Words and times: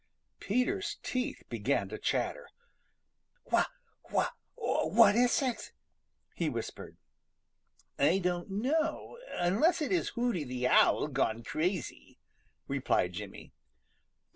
Peter's 0.39 0.97
teeth 1.03 1.43
began 1.47 1.87
to 1.87 1.95
chatter. 1.99 2.49
"Wha 3.51 3.65
wha 4.11 4.29
what 4.57 5.15
is 5.15 5.43
it?" 5.43 5.73
he 6.33 6.49
whispered. 6.49 6.97
"I 7.99 8.17
don't 8.17 8.49
know, 8.49 9.19
unless 9.33 9.79
it 9.79 9.91
is 9.91 10.09
Hooty 10.17 10.43
the 10.43 10.67
Owl 10.67 11.05
gone 11.09 11.43
crazy," 11.43 12.17
replied 12.67 13.13
Jimmy. 13.13 13.53